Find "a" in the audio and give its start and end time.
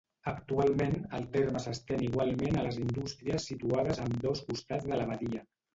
2.63-2.67, 4.05-4.11